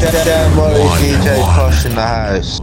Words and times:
Damn, 0.00 0.56
what 0.56 0.72
DJ 1.00 1.40
Kosh 1.54 1.86
in 1.86 1.94
the 1.94 2.02
house. 2.02 2.60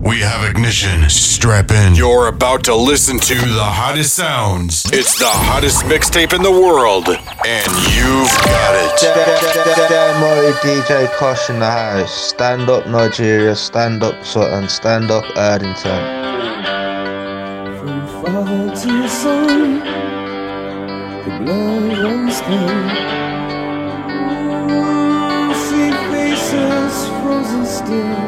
We 0.00 0.20
have 0.20 0.48
ignition. 0.48 1.08
Strap 1.08 1.70
in. 1.70 1.94
You're 1.94 2.26
about 2.26 2.64
to 2.64 2.74
listen 2.74 3.20
to 3.20 3.34
the 3.34 3.62
hottest 3.62 4.14
sounds. 4.14 4.84
It's 4.92 5.18
the 5.18 5.28
hottest 5.28 5.84
mixtape 5.84 6.32
in 6.32 6.42
the 6.42 6.50
world, 6.50 7.08
and 7.08 7.72
you've 7.94 8.34
got 8.44 8.74
it. 8.74 9.88
Damn, 9.88 10.20
what 10.20 10.54
DJ 10.62 11.08
Kosh 11.16 11.48
in 11.48 11.60
the 11.60 11.70
house. 11.70 12.12
Stand 12.12 12.68
up 12.68 12.86
Nigeria, 12.88 13.54
stand 13.54 14.02
up 14.02 14.24
Sutton, 14.24 14.68
stand 14.68 15.12
up 15.12 15.24
Erdington. 15.36 16.02
From 17.78 18.06
fall 18.22 18.70
to 18.74 19.08
sun, 19.08 19.78
the 21.24 21.44
blood 21.44 21.98
runs 21.98 22.40
cold. 22.40 23.27
Faces 26.50 27.08
frozen 27.20 27.66
still 27.66 28.24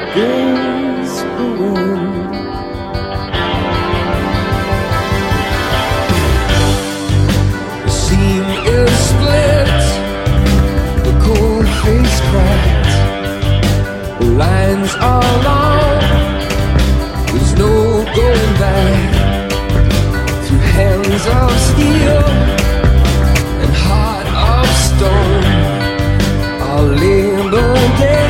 against 0.00 1.18
the 1.38 1.46
wind. 1.58 2.34
The 7.84 7.90
seam 7.90 8.44
is 8.78 8.92
split, 9.08 9.80
the 11.04 11.14
cold 11.24 11.66
face 11.82 12.20
cracked, 12.30 12.94
the 14.20 14.26
lines 14.42 14.94
are 15.00 15.32
long. 15.48 16.00
There's 17.32 17.54
no 17.54 18.04
going 18.18 18.54
back 18.64 19.10
through 20.44 20.58
hands 20.58 21.26
of 21.26 21.50
steel 21.70 22.59
Our 26.80 26.96
labor 26.96 28.29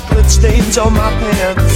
chocolate 0.00 0.30
stains 0.30 0.78
on 0.78 0.92
my 0.92 1.10
pants. 1.10 1.74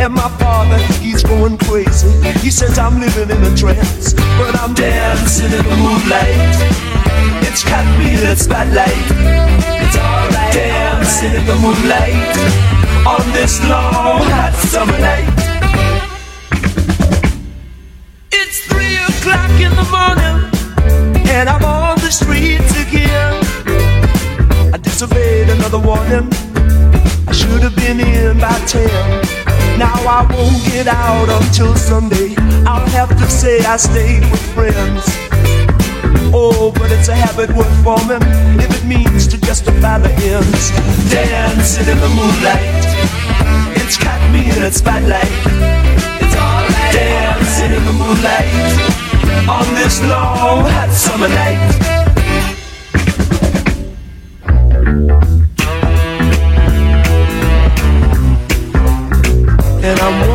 And 0.00 0.14
my 0.14 0.28
father, 0.38 0.78
he's 1.00 1.22
going 1.22 1.58
crazy. 1.58 2.08
He 2.40 2.50
says 2.50 2.78
I'm 2.78 3.00
living 3.00 3.30
in 3.30 3.42
a 3.42 3.56
trance, 3.56 4.14
but 4.14 4.58
I'm 4.60 4.74
dancing 4.74 5.52
in 5.52 5.64
the 5.64 5.76
moonlight. 5.76 6.56
It's 7.46 7.64
got 7.64 7.84
me 7.98 8.14
in 8.14 8.20
the 8.20 8.36
spotlight. 8.36 9.06
It's 9.84 9.96
alright. 9.96 10.54
Dancing 10.54 11.34
in 11.34 11.46
the 11.46 11.56
moonlight 11.56 12.36
on 13.06 13.32
this 13.32 13.60
long 13.68 14.22
hot 14.34 14.54
summer 14.54 14.98
night. 14.98 15.28
It's 18.32 18.60
three 18.70 18.96
o'clock 19.10 19.50
in 19.60 19.72
the 19.80 19.86
morning, 19.96 21.28
and 21.28 21.48
I'm 21.48 21.64
on 21.64 21.98
the 21.98 22.10
streets 22.10 22.72
again. 22.80 23.44
I 24.72 24.78
disobeyed 24.78 25.50
another 25.50 25.78
warning. 25.78 26.49
Should 27.50 27.64
have 27.64 27.74
been 27.74 27.98
in 27.98 28.38
by 28.38 28.56
ten. 28.64 28.86
Now 29.76 29.98
I 30.06 30.24
won't 30.30 30.62
get 30.70 30.86
out 30.86 31.28
until 31.28 31.74
Sunday. 31.74 32.36
I'll 32.64 32.88
have 32.90 33.10
to 33.10 33.28
say 33.28 33.58
I 33.64 33.76
stayed 33.76 34.22
with 34.30 34.54
friends. 34.54 35.02
Oh, 36.32 36.70
but 36.72 36.92
it's 36.92 37.08
a 37.08 37.14
habit 37.14 37.50
worth 37.56 37.66
forming 37.82 38.22
if 38.62 38.70
it 38.70 38.86
means 38.86 39.26
to 39.28 39.36
justify 39.36 39.98
the 39.98 40.12
ends. 40.30 40.70
Dancing 41.10 41.88
in 41.90 41.98
the 41.98 42.08
moonlight, 42.14 42.86
it's 43.82 43.98
got 43.98 44.20
me 44.30 44.46
in 44.46 44.62
its 44.62 44.76
spotlight. 44.76 45.26
It's 46.22 46.36
alright. 46.38 46.94
Dancing 46.94 47.72
in 47.74 47.84
the 47.84 47.96
moonlight 47.98 48.46
on 49.50 49.66
this 49.74 50.00
long 50.06 50.70
hot 50.70 50.90
summer 50.92 51.28
night. 51.28 51.99
and 59.82 59.98
I'm 59.98 60.29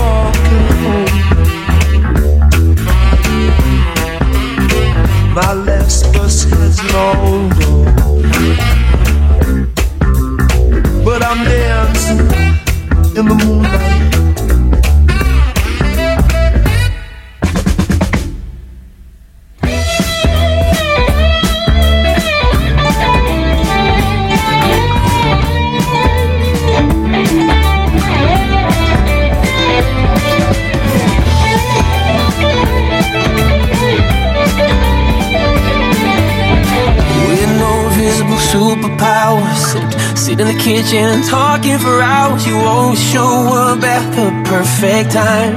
kitchen 40.86 41.22
talking 41.24 41.78
for 41.80 42.02
hours. 42.02 42.46
You 42.46 42.58
always 42.58 43.02
show 43.12 43.22
up 43.22 43.84
at 43.84 44.06
the 44.16 44.50
perfect 44.50 45.12
time. 45.12 45.54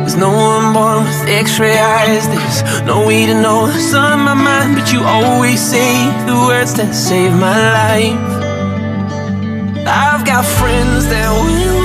There's 0.00 0.16
no 0.16 0.30
one 0.30 0.72
born 0.72 1.04
with 1.04 1.28
x-ray 1.28 1.78
eyes. 1.78 2.28
There's 2.28 2.82
no 2.82 3.06
way 3.06 3.26
to 3.26 3.34
know 3.34 3.62
what's 3.62 3.94
on 3.94 4.20
my 4.20 4.34
mind, 4.34 4.76
but 4.76 4.92
you 4.92 5.00
always 5.02 5.60
say 5.60 5.92
the 6.26 6.34
words 6.46 6.74
that 6.74 6.94
save 6.94 7.32
my 7.32 7.58
life. 7.80 8.38
I've 9.86 10.24
got 10.24 10.44
friends 10.44 11.06
that 11.08 11.30
will 11.32 11.77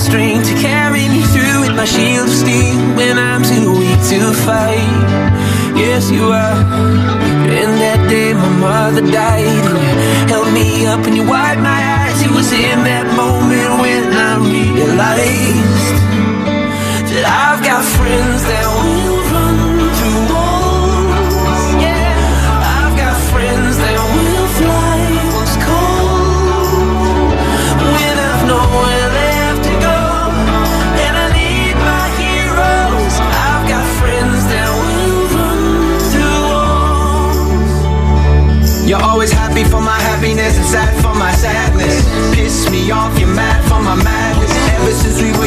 strength 0.00 0.48
to 0.48 0.54
carry 0.54 1.04
me 1.08 1.20
through 1.32 1.60
with 1.60 1.74
my 1.76 1.84
shield 1.84 2.28
of 2.28 2.34
steel 2.34 2.76
when 2.96 3.18
I'm 3.18 3.42
too 3.42 3.68
weak 3.78 4.00
to 4.10 4.32
fight. 4.46 4.88
Yes, 5.76 6.10
you 6.10 6.24
are. 6.24 6.60
In 7.60 7.70
that 7.84 8.00
day, 8.08 8.32
my 8.32 8.48
mother 8.64 9.02
died, 9.02 9.49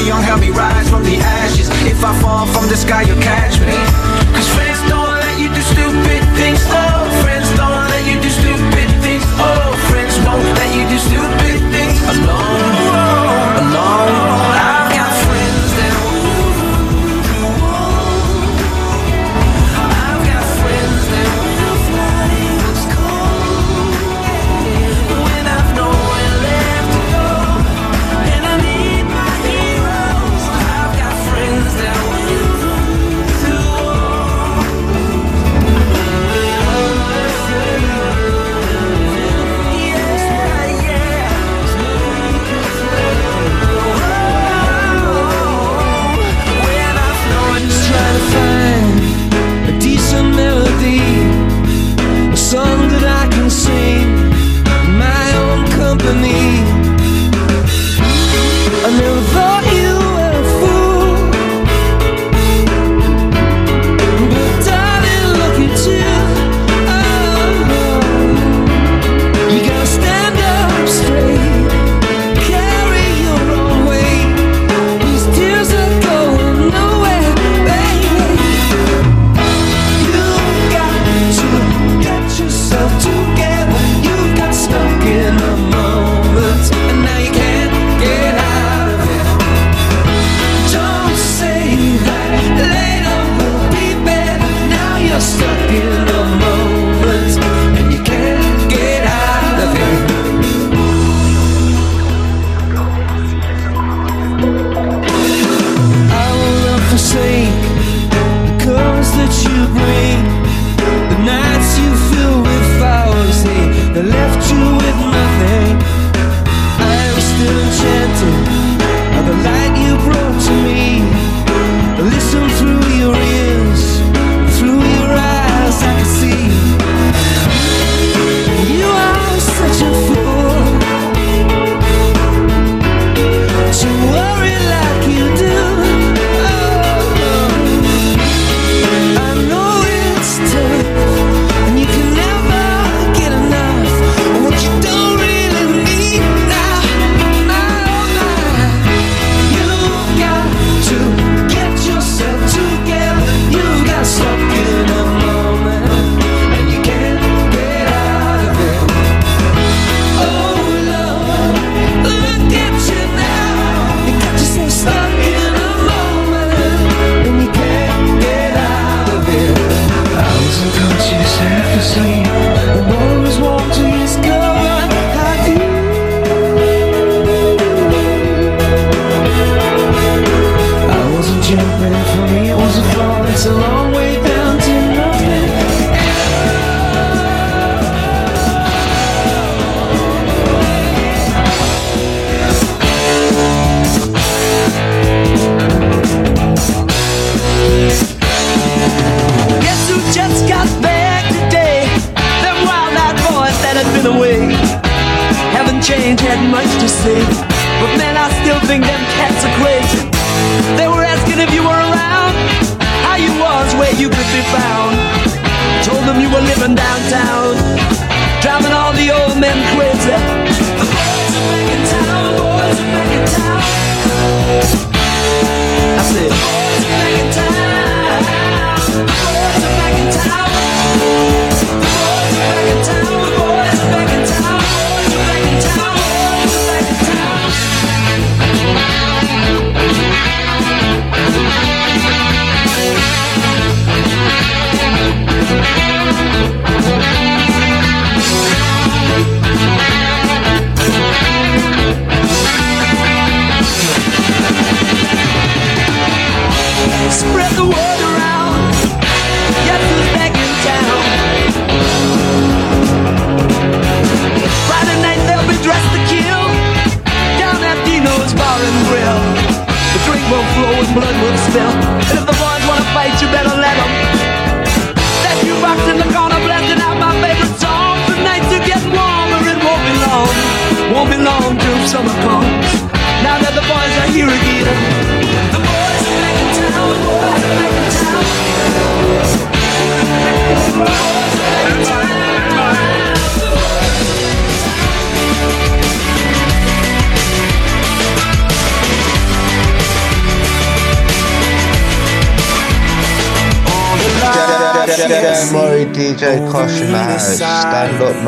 young, 0.05 0.21
help 0.23 0.41
me 0.41 0.49
rise 0.49 0.89
from 0.89 1.03
the 1.03 1.17
ashes. 1.17 1.69
If 1.85 2.03
I 2.03 2.19
fall 2.21 2.45
from 2.47 2.67
the 2.67 2.75
sky, 2.75 3.03
you'll 3.03 3.21
catch 3.21 3.59
me. 3.59 3.73
Cause 4.35 4.49
friends 4.55 4.79
don't 4.89 5.02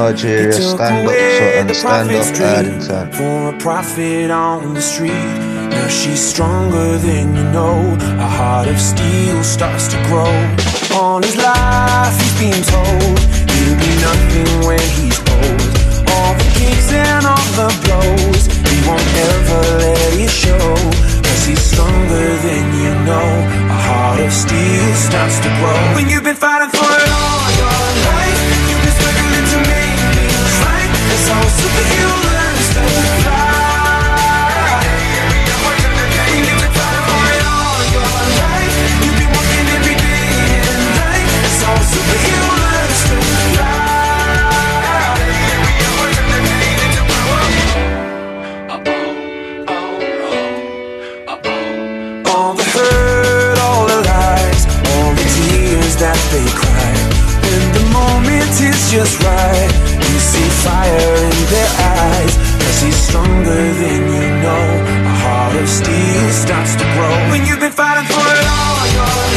Nigeria, 0.05 0.53
stand 0.53 1.69
up 1.69 1.75
Sutton, 1.75 2.23
stand 2.23 2.91
up 2.91 3.07
Erdington. 3.09 3.15
For 3.15 3.55
a 3.55 3.57
profit 3.57 4.29
on 4.29 4.75
the 4.75 4.81
street. 4.81 5.09
Now 5.73 5.87
she's 5.87 6.21
stronger 6.21 6.99
than 6.99 7.35
you 7.35 7.43
know. 7.49 7.97
A 8.21 8.29
heart 8.37 8.67
of 8.67 8.79
steel 8.79 9.43
starts 9.43 9.87
to 9.87 9.97
grow. 10.05 10.29
All 10.93 11.23
his 11.23 11.35
life 11.37 12.13
he's 12.21 12.37
been 12.37 12.61
told 12.69 13.17
he'll 13.49 13.77
be 13.81 13.93
nothing 14.05 14.51
when 14.67 14.85
he's 14.93 15.17
old. 15.25 15.73
All 16.13 16.33
the 16.37 16.49
kicks 16.53 16.93
and 16.93 17.25
all 17.25 17.49
the 17.57 17.69
blows, 17.81 18.45
he 18.69 18.77
won't 18.85 19.09
ever 19.33 19.61
let 19.89 20.13
it 20.21 20.29
show. 20.29 20.69
Cause 21.25 21.43
he's 21.49 21.63
stronger 21.65 22.29
than 22.45 22.65
you 22.77 22.93
know. 23.09 23.29
A 23.73 23.77
heart 23.89 24.19
of 24.21 24.31
steel 24.31 24.85
starts 24.93 25.39
to 25.41 25.49
grow. 25.57 25.81
When 25.97 26.07
you've 26.09 26.23
been 26.23 26.37
fighting 26.37 26.69
for 26.69 26.94
all 31.29 31.49
super 31.49 31.85
stuff 32.59 32.91
to 32.91 33.07
cry 33.23 33.55
up 34.75 35.93
the 35.95 36.05
day, 36.11 36.35
and 36.51 36.59
we 36.59 36.67
cry 36.75 36.95
for 37.07 37.23
it 37.35 37.45
all 37.55 37.79
your 37.95 38.11
life. 38.35 38.75
You've 38.99 39.15
been 39.15 39.31
working 39.31 39.67
every 39.79 39.95
day 39.95 40.27
and 40.71 40.83
night 40.99 41.29
It's 41.47 41.61
all 41.63 41.81
super 41.93 42.19
healing 42.25 42.91
Yeah, 45.39 45.63
we 45.63 45.71
can't 45.79 45.95
work 46.03 46.15
in 46.19 46.27
the 46.35 46.39
day 46.51 46.73
to 46.95 47.01
blow 47.07 47.27
up 47.31 47.53
I 52.27 52.63
heard 52.75 53.57
all 53.59 53.87
the 53.87 53.99
lies, 54.11 54.61
all 54.91 55.11
the 55.15 55.25
tears 55.35 55.95
that 56.03 56.19
they 56.31 56.47
cry. 56.59 56.91
When 57.45 57.63
the 57.71 57.83
moment 57.91 58.51
is 58.59 58.91
just 58.91 59.23
right, 59.23 59.94
fire 60.65 61.15
in 61.29 61.37
their 61.53 61.71
eyes. 62.01 62.33
Cause 62.61 62.79
he's 62.81 62.99
stronger 63.07 63.63
than 63.81 64.01
you 64.15 64.27
know. 64.43 64.65
A 65.11 65.15
heart 65.23 65.55
of 65.61 65.67
steel 65.69 66.29
starts 66.43 66.73
to 66.81 66.85
grow. 66.95 67.15
When 67.31 67.45
you've 67.47 67.63
been 67.65 67.77
fighting 67.83 68.07
for 68.09 68.25
it 68.33 68.45
all 68.57 68.85
your 68.97 69.11
life, 69.21 69.34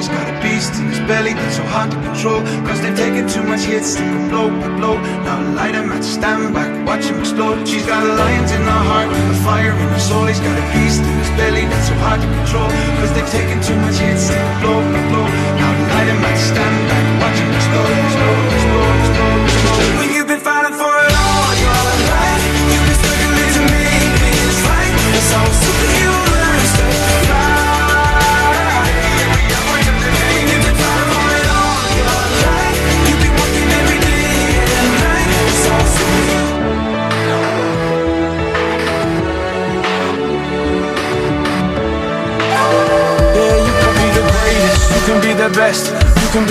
He's 0.00 0.08
got 0.08 0.32
a 0.32 0.40
beast 0.40 0.72
in 0.80 0.88
his 0.88 0.98
belly 1.00 1.34
that's 1.34 1.56
so 1.56 1.64
hard 1.68 1.90
to 1.90 1.98
control. 2.00 2.40
Cause 2.64 2.80
they've 2.80 2.96
taken 2.96 3.28
too 3.28 3.44
much 3.44 3.68
hits, 3.68 3.96
they 3.96 4.08
go 4.08 4.32
blow 4.32 4.48
by 4.48 4.72
blow. 4.80 4.96
Now 5.28 5.44
light 5.52 5.74
him 5.74 5.92
at 5.92 6.02
stand 6.02 6.54
back, 6.54 6.72
watch 6.88 7.04
him 7.04 7.20
explode. 7.20 7.68
She's 7.68 7.84
got 7.84 8.00
a 8.08 8.14
lions 8.16 8.50
in 8.50 8.62
her 8.64 8.82
heart, 8.88 9.12
a 9.12 9.36
fire 9.44 9.76
in 9.76 9.88
her 9.92 10.00
soul. 10.00 10.24
He's 10.24 10.40
got 10.40 10.56
a 10.56 10.64
beast 10.72 11.04
in 11.04 11.16
his 11.20 11.28
belly 11.36 11.68
that's 11.68 11.88
so 11.92 11.94
hard 12.00 12.24
to 12.24 12.28
control. 12.32 12.72
Cause 12.96 13.12
they've 13.12 13.28
taken 13.28 13.60
too 13.60 13.76
much 13.84 14.00
hits, 14.00 14.24
they 14.32 14.40
go 14.40 14.72
blow 14.72 14.80
by 14.88 15.04
blow. 15.12 15.26
Now 15.60 15.79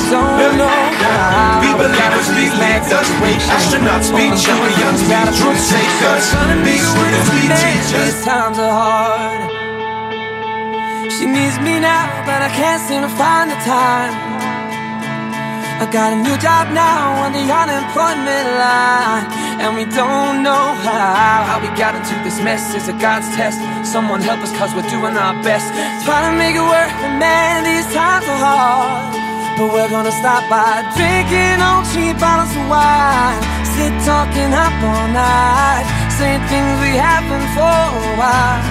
preachers. 0.00 0.56
No, 0.56 0.56
no. 0.56 0.68
Be 1.60 1.70
believers, 1.76 2.28
be 2.32 2.48
be 2.48 3.32
astronauts, 3.52 4.08
be 4.14 4.30
champions, 4.38 5.00
truth 5.36 5.60
takers. 5.68 6.26
Be 6.64 6.74
students, 6.78 7.30
be 7.30 7.48
teachers. 7.48 8.14
These 8.14 8.24
times 8.24 8.58
are 8.58 8.72
hard. 8.72 9.50
She 11.12 11.26
needs 11.26 11.58
me 11.60 11.80
now, 11.80 12.08
but 12.24 12.40
I 12.42 12.48
can't 12.48 12.80
seem 12.82 13.02
to 13.02 13.08
find 13.08 13.50
the 13.50 13.56
time. 13.66 14.14
I 15.80 15.88
got 15.90 16.12
a 16.12 16.16
new 16.16 16.36
job 16.36 16.68
now 16.76 17.24
on 17.24 17.32
the 17.32 17.40
unemployment 17.40 18.48
line, 18.60 19.24
and 19.64 19.76
we 19.76 19.84
don't 19.84 20.42
know 20.42 20.76
how. 20.84 21.48
How 21.48 21.58
we 21.60 21.68
got 21.76 21.94
into 21.94 22.14
this 22.22 22.38
mess 22.42 22.74
is 22.74 22.88
a 22.88 22.92
God's 22.92 23.28
test. 23.34 23.58
Someone 23.90 24.20
help 24.20 24.40
us, 24.40 24.52
cause 24.58 24.74
we're 24.74 24.88
doing 24.90 25.16
our 25.16 25.42
best. 25.42 25.72
Trying 26.04 26.32
to 26.32 26.36
make 26.36 26.54
it 26.54 26.60
work, 26.60 26.92
but 27.00 27.16
man, 27.16 27.64
these 27.64 27.88
times 27.94 28.28
are 28.28 28.40
hard. 28.44 29.29
But 29.60 29.74
we're 29.74 29.90
gonna 29.90 30.10
stop 30.10 30.48
by 30.48 30.80
drinking 30.96 31.60
on 31.60 31.84
cheap 31.92 32.16
bottles 32.16 32.48
of 32.56 32.64
wine. 32.64 33.36
Sit 33.76 33.92
talking 34.08 34.56
up 34.56 34.72
all 34.80 35.06
night, 35.12 35.84
saying 36.16 36.40
things 36.48 36.80
we 36.80 36.96
haven't 36.96 37.44
for 37.52 37.68
a 37.68 38.16
while. 38.16 38.64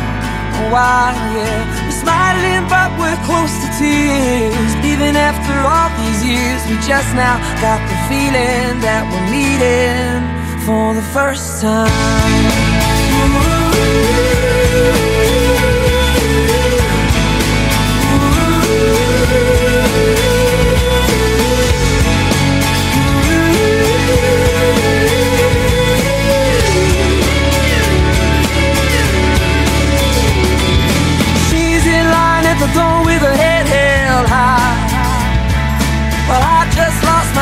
A 0.58 0.65
while, 0.73 1.13
yeah. 1.38 1.86
We're 1.86 1.93
smiling, 1.93 2.65
but 2.73 2.89
we're 2.97 3.21
close 3.30 3.54
to 3.62 3.69
tears. 3.78 4.71
Even 4.82 5.13
after 5.13 5.54
all 5.62 5.93
these 6.02 6.25
years, 6.25 6.65
we 6.65 6.73
just 6.82 7.13
now 7.13 7.38
got 7.62 7.78
the 7.86 7.97
feeling 8.10 8.82
that 8.82 9.06
we're 9.13 9.30
meeting 9.30 10.25
for 10.65 10.95
the 10.95 11.06
first 11.13 11.62
time. 11.62 12.78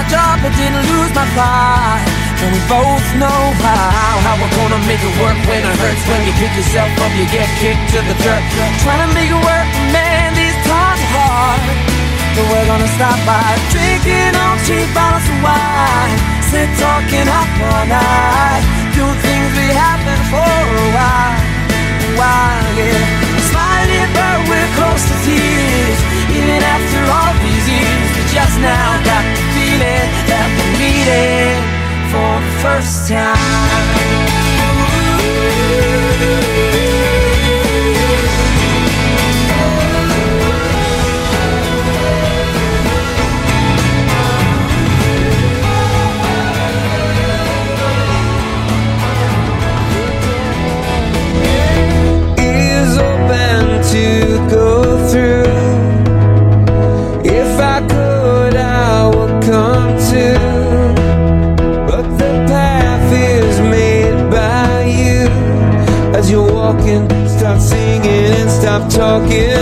Job 0.07 0.39
but 0.41 0.51
didn't 0.55 0.83
lose 0.87 1.11
my 1.11 1.27
pride. 1.35 2.03
And 2.43 2.53
we 2.53 2.61
both 2.69 3.05
know 3.17 3.41
how 3.59 4.13
How 4.23 4.35
we're 4.39 4.55
gonna 4.55 4.81
make 4.85 5.01
it 5.01 5.15
work 5.19 5.37
when 5.49 5.61
it 5.63 5.75
hurts. 5.81 6.03
When 6.07 6.21
you 6.27 6.33
pick 6.39 6.53
yourself 6.55 6.91
up, 7.03 7.11
you 7.17 7.25
get 7.31 7.47
kicked 7.59 7.85
to 7.95 7.99
the 8.05 8.15
dirt. 8.23 8.43
Trying 8.83 9.03
to 9.07 9.09
make 9.13 9.31
it 9.31 9.41
work, 9.41 9.67
man, 9.91 10.33
these 10.33 10.57
times 10.67 11.01
are 11.01 11.13
hard. 11.17 11.61
But 12.35 12.45
we're 12.51 12.67
gonna 12.69 12.91
stop 12.97 13.17
by 13.25 13.57
Drinking 13.73 14.35
on 14.37 14.55
cheap 14.63 14.87
bottles 14.93 15.25
of 15.27 15.37
wine. 15.41 16.13
Sit 16.49 16.69
talking 16.77 17.27
up 17.27 17.49
all 17.67 17.85
night. 17.89 18.63
Doing 18.95 19.19
things 19.25 19.49
we 19.57 19.67
haven't 19.73 20.23
for 20.31 20.55
a 20.83 20.87
while. 20.95 21.35
A 22.07 22.09
while, 22.19 22.69
yeah. 22.77 23.03
Smiling, 23.49 24.11
but 24.13 24.37
we're 24.47 24.71
close 24.77 25.03
to 25.09 25.15
tears. 25.25 25.99
Even 26.37 26.61
after 26.61 27.01
all 27.09 27.33
these 27.41 27.65
years 27.67 28.09
We 28.15 28.23
just 28.29 28.59
now 28.59 29.01
got 29.03 29.26
for 32.11 32.39
the 32.41 32.51
first 32.61 33.07
time. 33.07 33.37
Is 35.69 36.06
stop 69.17 69.56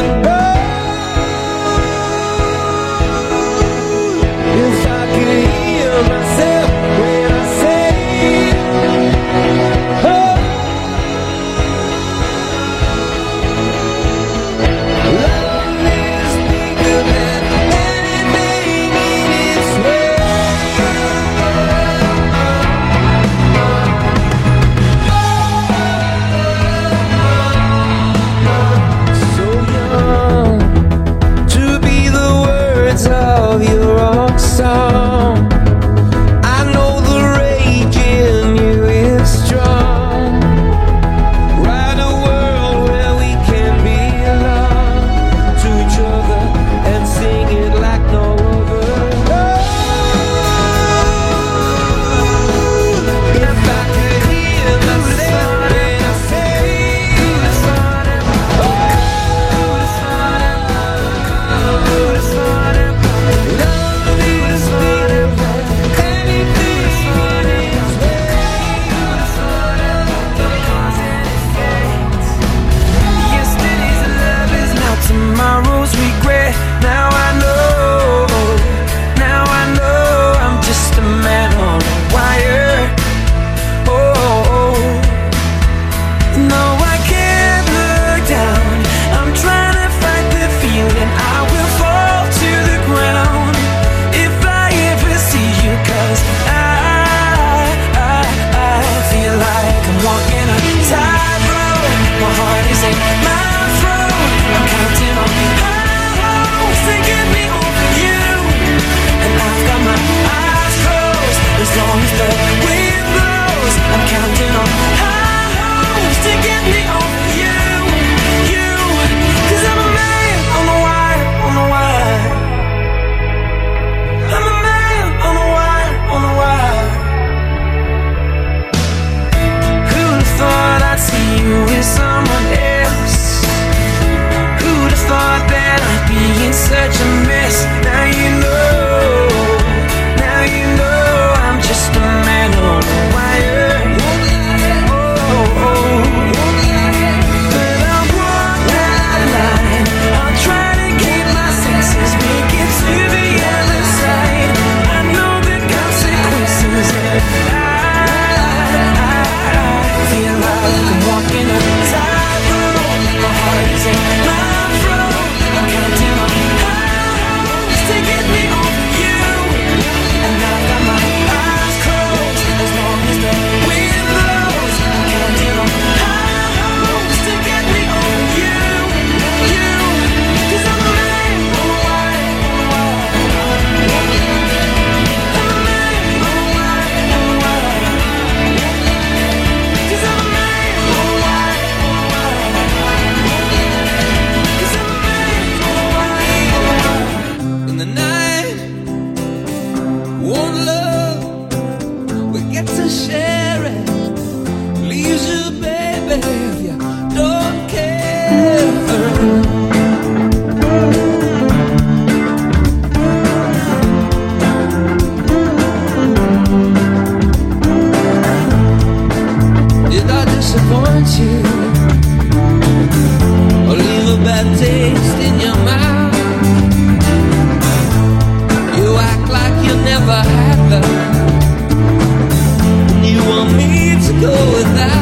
go 234.25 234.55
without. 234.55 234.94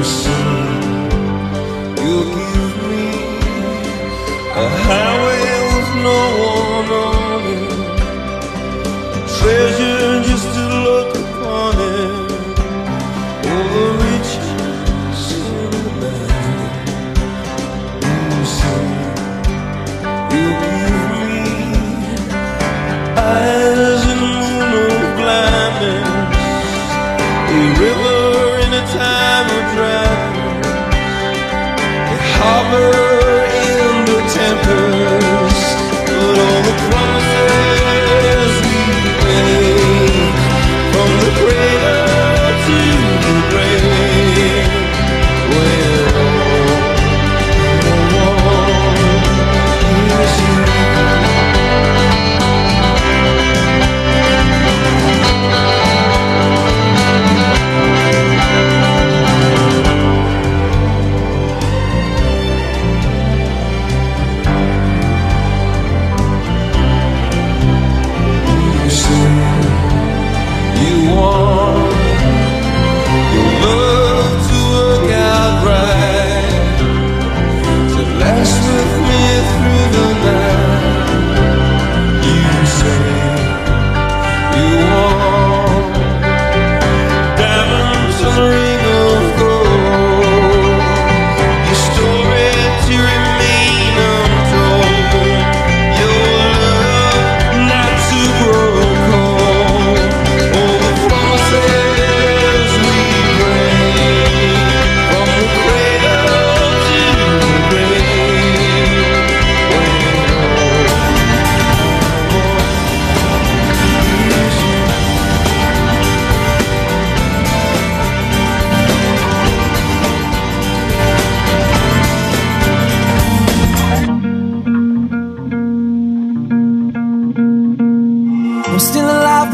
You 0.00 0.04
say 0.06 0.39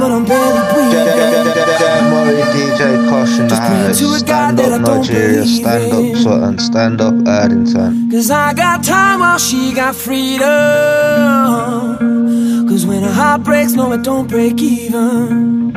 but 0.07 0.15
I'm 0.15 0.25
barely 0.25 0.63
breathing. 0.73 1.07
Don't 1.81 2.13
worry, 2.13 2.43
DJ 2.55 3.09
Kosh 3.09 3.27
Kosh 3.27 3.39
in 3.41 3.49
the 3.49 3.57
house. 3.57 3.99
Stand 4.21 4.61
up 4.61 4.81
Nigeria, 4.81 5.45
stand 5.45 5.93
up 5.93 6.17
Sutton, 6.23 6.59
stand 6.59 7.01
up 7.01 7.15
Erdington. 7.15 8.11
Cause 8.13 8.31
I 8.31 8.55
got 8.55 8.85
time 8.85 9.21
while 9.21 9.39
she 9.39 9.73
got 9.75 9.97
freedom. 9.97 10.47
Cause 12.69 12.87
when 12.87 13.03
a 13.03 13.11
heart 13.13 13.43
breaks, 13.43 13.73
no, 13.73 13.93
it 13.93 14.03
don't 14.05 14.29
break 14.29 14.61
even. 14.61 15.73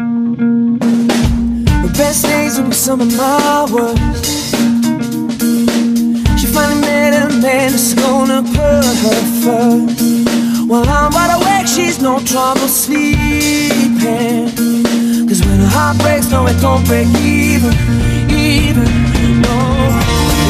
The 1.85 1.91
best 1.97 2.23
days 2.25 2.59
will 2.59 2.67
be 2.67 2.75
some 2.75 3.01
of 3.01 3.11
my 3.17 3.65
worst. 3.73 4.53
She 6.39 6.45
finally 6.45 6.81
met 6.81 7.13
a 7.13 7.29
man 7.41 7.71
that's 7.71 7.93
gonna 7.95 8.43
put 8.43 8.85
her 9.03 9.21
first. 9.41 10.01
While 10.69 10.87
I'm 10.87 11.11
wide 11.13 11.33
awake, 11.35 11.48
she's 11.79 12.01
no 12.01 12.19
trouble 12.19 12.67
sleeping. 12.67 14.49
Cause 15.27 15.41
when 15.45 15.59
a 15.61 15.69
heart 15.75 15.97
breaks, 15.99 16.29
no, 16.31 16.45
it 16.47 16.59
don't 16.59 16.85
break 16.85 17.07
even, 17.23 17.73
even, 18.29 18.89
no. 19.45 19.57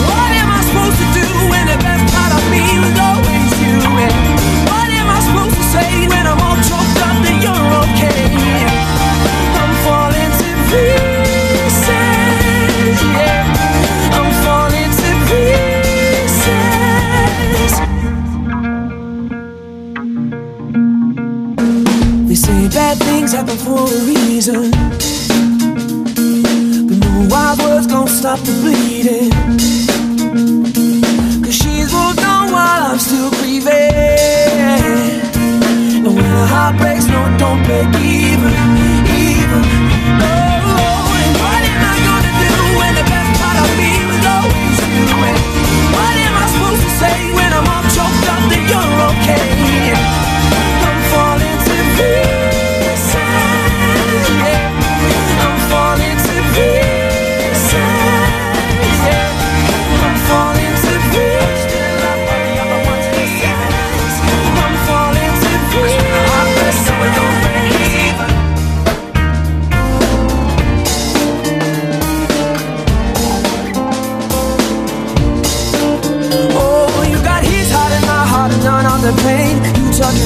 What 0.10 0.32
am 0.42 0.50
I 0.58 0.62
supposed 0.68 0.98
to 1.02 1.08
do 1.20 1.28
when 1.52 1.66
the 1.72 1.78
best 1.86 2.04
part 2.14 2.32
of 2.38 2.44
me 2.54 2.64
was 2.84 2.98
always 3.08 3.52
you? 3.62 3.78
And 4.06 4.16
what 4.70 4.90
am 5.00 5.08
I 5.18 5.20
supposed 5.28 5.56
to 5.60 5.66
say 5.76 5.90
when 6.12 6.26
I'm 6.32 6.40
all 6.48 6.60
choked 6.70 7.00
up 7.08 7.18
that 7.26 7.38
you're 7.44 7.72
okay? 7.84 8.24
I'm 9.62 9.74
falling 9.86 10.32
to 10.42 10.50
pieces, 10.70 11.09
bad 22.74 22.98
things 23.00 23.34
happen 23.34 23.58
for 23.58 23.88
a 23.88 24.00
reason. 24.06 24.72
But 26.88 26.98
no 27.00 27.28
wild 27.30 27.60
words 27.60 27.88
gonna 27.88 28.10
stop 28.10 28.40
the 28.40 28.52
bleeding. 28.62 29.32
Cause 31.44 31.56
she's 31.56 31.92
moved 31.94 32.24
on 32.24 32.52
while 32.52 32.92
I'm 32.92 33.00
still 33.00 33.32
grieving. 33.32 33.74
And 36.06 36.16
when 36.16 36.26
a 36.26 36.46
heart 36.46 36.78
breaks, 36.78 37.08
no, 37.08 37.22
don't 37.38 37.64
break 37.66 37.90
even, 37.96 38.54
even. 39.18 39.64
Oh, 40.22 41.22
and 41.24 41.34
what 41.42 41.62
am 41.70 41.82
I 41.92 41.96
gonna 42.08 42.34
do 42.44 42.54
when 42.80 42.94
the 43.00 43.06
best 43.14 43.32
part 43.42 43.58
of 43.64 43.70
me 43.80 43.92
was 44.10 44.24
always 44.36 44.80
you? 44.94 45.06
What 45.96 46.16
am 46.26 46.34
I 46.38 46.46
supposed 46.54 46.84
to 46.84 46.92
say 47.02 47.29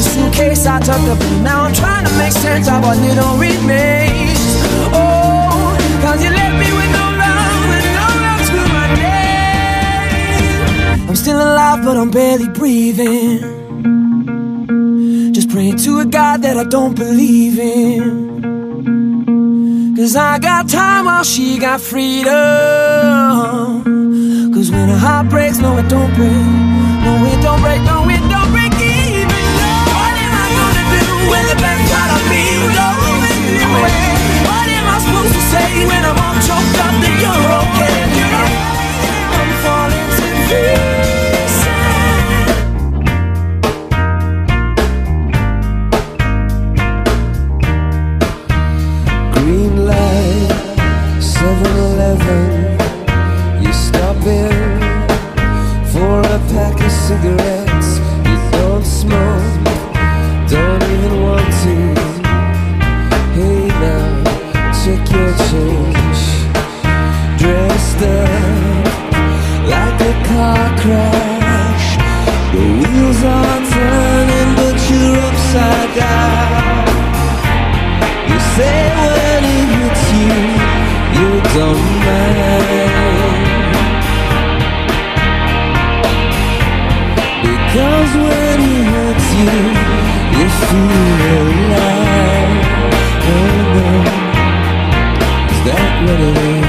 Took 0.03 0.15
your 0.15 0.25
suitcase, 0.33 0.65
I 0.65 0.79
took 0.79 0.97
blame. 1.19 1.43
Now 1.43 1.63
I'm 1.63 1.73
trying 1.73 2.05
to 2.05 2.13
make 2.17 2.33
sense 2.33 2.67
of 2.67 2.83
what 2.83 2.97
little 2.97 3.37
remains. 3.37 4.39
Oh, 4.93 5.77
cause 6.01 6.23
you 6.23 6.29
left 6.29 6.55
me 6.59 6.71
with 6.77 6.91
no 6.91 7.05
love 7.23 7.69
and 7.77 7.85
no 7.97 8.07
love 8.25 8.43
to 8.49 8.59
my 8.73 8.87
name. 10.99 11.09
I'm 11.09 11.15
still 11.15 11.37
alive, 11.37 11.83
but 11.85 11.95
I'm 11.97 12.11
barely 12.11 12.49
breathing. 12.49 13.39
Just 15.33 15.49
praying 15.49 15.77
to 15.77 15.99
a 15.99 16.05
God 16.05 16.41
that 16.41 16.57
I 16.57 16.65
don't 16.65 16.95
believe 16.95 17.57
in. 17.59 18.33
Cause 19.95 20.15
I 20.17 20.37
got 20.39 20.67
time 20.67 21.05
while 21.05 21.23
she 21.23 21.59
got 21.59 21.79
freedom. 21.79 22.33
Cause 24.53 24.69
when 24.69 24.89
a 24.89 24.97
heart 24.97 25.29
breaks, 25.29 25.59
no, 25.59 25.77
it 25.77 25.87
don't 25.87 26.13
break. 26.13 26.31
No, 27.05 27.25
it 27.25 27.41
don't 27.41 27.61
break, 27.61 27.81
no, 27.83 28.02
What 34.47 34.67
am 34.77 34.85
I 34.87 34.97
supposed 35.03 35.33
to 35.33 35.41
say 35.53 35.69
when 35.89 36.03
I'm 36.09 36.19
all 36.25 36.37
choked 36.47 36.79
up 36.85 36.93
you're 37.23 37.51
okay? 37.61 37.97
I'm 39.37 39.51
falling 39.63 40.09
to 40.17 40.27
pieces. 40.47 41.55
Green 49.33 49.75
light, 49.85 50.51
7-Eleven 51.19 52.47
You 53.63 53.71
stop 53.73 54.21
in 54.25 54.81
for 55.91 56.19
a 56.21 56.39
pack 56.53 56.77
of 56.79 56.91
cigarettes 56.91 57.52
Like 69.73 69.99
a 70.01 70.13
car 70.29 70.67
crash 70.81 71.87
The 72.53 72.63
wheels 72.79 73.21
are 73.23 73.61
turning 73.73 74.51
but 74.59 74.77
you're 74.89 75.19
upside 75.29 75.91
down 75.99 76.53
you 78.33 78.39
say 78.39 78.81
when 78.95 79.43
it 79.43 79.65
hits 79.75 80.05
you, 80.19 80.33
you 81.19 81.29
don't 81.53 81.83
mind. 82.05 82.93
Because 87.43 88.13
when 88.25 88.57
it 88.73 88.83
hurts 88.91 89.29
you, 89.39 89.53
you 90.37 90.47
feel 90.65 91.47
alive. 91.59 92.61
Oh 93.29 93.57
no, 93.75 93.89
is 95.51 95.59
that 95.67 95.91
what 96.05 96.19
it 96.19 96.37
is? 96.37 96.62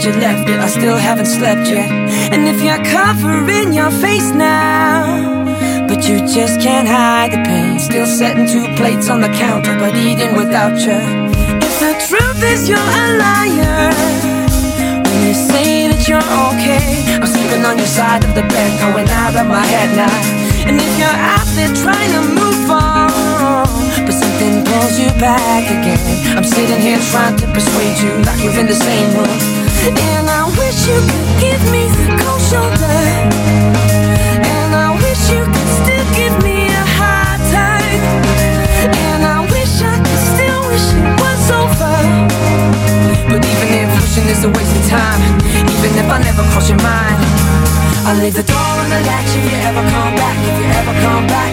That 0.00 0.14
you 0.14 0.20
left 0.20 0.48
it. 0.48 0.58
I 0.58 0.66
still 0.66 0.96
haven't 0.96 1.26
slept 1.26 1.68
yet. 1.68 1.90
And 2.32 2.48
if 2.48 2.62
you're 2.62 2.82
covering 2.84 3.72
your 3.72 3.90
face 3.90 4.32
now, 4.32 5.44
but 5.88 6.08
you 6.08 6.18
just 6.26 6.60
can't 6.60 6.88
hide 6.88 7.32
the 7.32 7.42
pain, 7.44 7.78
still 7.78 8.06
setting 8.06 8.46
two 8.46 8.64
plates 8.76 9.10
on 9.10 9.20
the 9.20 9.28
counter, 9.28 9.76
but 9.76 9.94
eating 9.96 10.36
without 10.36 10.78
you. 10.80 10.96
If 11.60 11.74
the 11.80 11.92
truth 12.08 12.42
is 12.42 12.68
you're 12.68 12.78
a 12.78 13.06
liar, 13.20 13.92
when 15.04 15.20
you 15.28 15.34
say 15.34 15.88
that 15.92 16.08
you're 16.08 16.28
okay, 16.48 17.20
I'm 17.20 17.26
sleeping 17.26 17.64
on 17.64 17.76
your 17.76 17.90
side 17.90 18.24
of 18.24 18.34
the 18.34 18.46
bed, 18.48 18.70
going 18.80 19.08
out 19.10 19.36
of 19.36 19.46
my 19.48 19.64
head 19.64 19.90
now. 19.96 20.16
And 20.64 20.80
if 20.80 20.92
you're 20.96 21.20
out 21.36 21.48
there 21.56 21.72
trying 21.76 22.12
to 22.16 22.22
move 22.40 22.70
on, 22.70 23.68
but 24.06 24.16
something 24.16 24.64
pulls 24.64 24.96
you 24.96 25.12
back 25.20 25.68
again, 25.68 26.00
I'm 26.38 26.44
sitting 26.44 26.80
here 26.80 27.00
trying 27.12 27.36
to 27.36 27.46
persuade 27.52 27.98
you 28.00 28.12
like 28.24 28.40
you're 28.40 28.56
in 28.56 28.66
the 28.66 28.80
same 28.80 29.12
room. 29.12 29.59
And 29.80 30.28
I 30.28 30.44
wish 30.60 30.84
you 30.84 31.00
could 31.08 31.30
give 31.40 31.62
me 31.72 31.88
the 31.88 32.12
cold 32.20 32.42
shoulder. 32.44 33.00
And 34.44 34.70
I 34.76 34.92
wish 35.00 35.22
you 35.32 35.40
could 35.40 35.70
still 35.80 36.06
give 36.12 36.36
me 36.44 36.68
a 36.68 36.84
hard 37.00 37.40
time. 37.48 38.02
And 38.84 39.24
I 39.24 39.40
wish 39.48 39.80
I 39.80 39.96
could 40.04 40.24
still 40.36 40.60
wish 40.68 40.86
it 40.92 41.08
was 41.16 41.42
over. 41.48 41.96
But 43.32 43.40
even 43.40 43.68
if 43.80 43.88
wishing 43.96 44.28
is 44.28 44.44
a 44.44 44.50
waste 44.52 44.76
of 44.76 44.84
time, 44.92 45.20
even 45.48 45.96
if 45.96 46.08
I 46.12 46.18
never 46.28 46.44
cross 46.52 46.68
your 46.68 46.80
mind, 46.84 47.16
I'll 48.04 48.20
leave 48.20 48.36
the 48.36 48.44
door 48.44 48.72
on 48.84 48.88
the 48.92 49.00
latch 49.00 49.32
if 49.32 49.44
you 49.48 49.58
ever 49.64 49.80
come 49.80 50.12
back, 50.12 50.36
if 50.44 50.56
you 50.60 50.68
ever 50.76 50.94
come 51.00 51.24
back. 51.24 51.52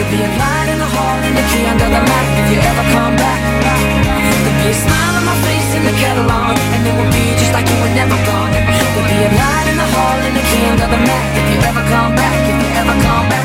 There'll 0.00 0.08
be 0.08 0.24
a 0.24 0.30
light 0.40 0.68
in 0.72 0.78
the 0.80 0.88
hall 0.88 1.20
the 1.20 1.44
key 1.52 1.68
under 1.68 1.84
the 1.84 2.00
mat 2.00 2.26
if 2.40 2.46
you 2.48 2.60
ever 2.64 2.84
come 2.96 3.16
back. 3.16 3.89
A 4.60 5.20
my 5.24 5.32
face 5.40 5.72
the 5.72 5.92
and 6.76 6.82
it 6.84 6.92
will 6.92 7.08
be 7.16 7.24
just 7.40 7.52
like 7.56 7.64
you 7.64 7.80
were 7.80 7.94
never 7.96 8.12
gone. 8.28 8.52
Be 8.52 9.16
a 9.24 9.30
in 9.72 9.76
the 9.80 9.88
hall 9.96 10.20
and 10.20 10.36
under 10.68 10.84
the 10.84 11.00
mat 11.00 11.24
if 11.32 11.46
you 11.48 11.58
ever 11.64 11.80
come 11.88 12.12
back, 12.14 12.36
if 12.44 12.60
you 12.60 12.68
ever 12.76 12.92
come 13.00 13.26
back. 13.32 13.44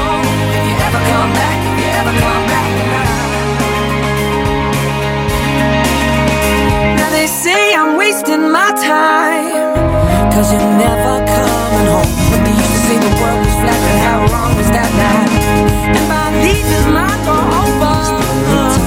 Oh, 0.00 0.24
if 0.56 0.64
you 0.64 0.76
ever 0.80 1.02
come 1.12 1.30
back, 1.36 1.58
if 1.60 1.76
you 1.76 1.88
ever 2.00 2.14
come 2.24 2.44
back. 2.48 2.68
Now 6.96 7.10
they 7.12 7.26
say 7.28 7.74
I'm 7.76 7.98
wasting 7.98 8.50
my 8.50 8.72
time 8.80 9.76
Cause 10.32 10.52
you're 10.52 10.72
never 10.80 11.14
coming 11.36 11.88
home 11.92 12.10
they 12.48 12.54
used 12.56 12.72
to 12.76 12.80
say 12.88 12.96
the 12.96 13.12
world 13.20 13.40
was 13.44 13.56
flat 13.60 13.80
And 13.92 13.98
how 14.08 14.18
wrong 14.32 14.52
was 14.56 14.70
that 14.72 14.88
now? 14.96 15.20
And 15.96 16.04
by 16.08 16.32
leaving 16.40 16.88
my 16.96 17.12
door 17.28 17.44
open 17.60 18.77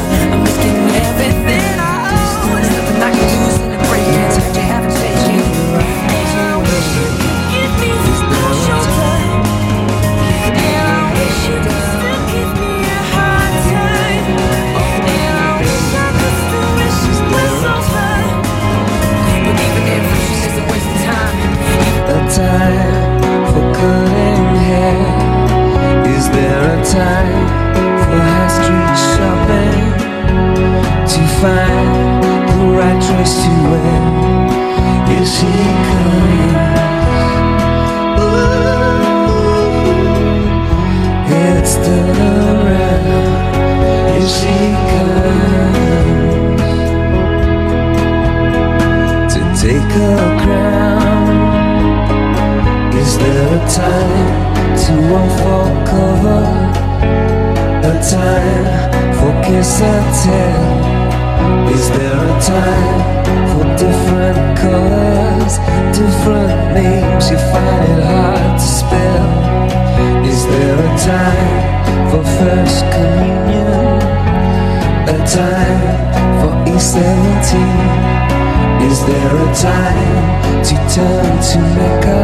E17? 77.51 78.81
Is 78.89 79.05
there 79.05 79.35
a 79.35 79.53
time 79.53 80.63
to 80.63 80.75
turn 80.93 81.41
to 81.49 81.59
Mecca? 81.75 82.21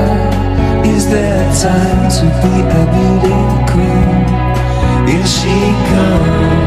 Is 0.86 1.04
there 1.10 1.42
a 1.42 1.54
time 1.56 2.10
to 2.18 2.26
be 2.42 2.54
a 2.62 2.84
beauty 2.96 3.40
queen? 3.72 4.18
If 5.10 5.24
she 5.28 5.58
comes, 5.90 6.67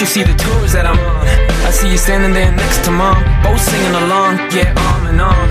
should 0.00 0.08
see 0.08 0.24
the 0.24 0.32
tours 0.40 0.72
that 0.72 0.88
I'm 0.88 0.96
on. 0.96 1.28
I 1.68 1.68
see 1.68 1.92
you 1.92 2.00
standing 2.00 2.32
there 2.32 2.48
next 2.48 2.80
to 2.88 2.90
mom, 2.90 3.20
both 3.44 3.60
singing 3.60 3.92
along, 4.00 4.40
yeah, 4.48 4.72
arm 4.72 5.12
in 5.12 5.20
arm. 5.20 5.48